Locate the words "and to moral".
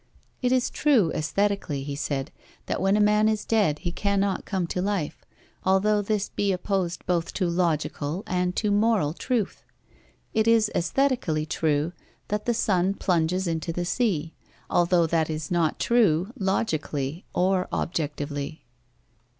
8.25-9.13